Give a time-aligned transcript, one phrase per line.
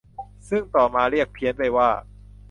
[0.49, 1.89] ซึ่งต่อมาเรียกเพี้ยนไปว่า